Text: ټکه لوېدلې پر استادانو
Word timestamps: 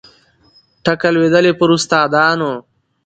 ټکه 0.83 1.09
لوېدلې 1.15 1.51
پر 1.59 1.69
استادانو 1.75 2.51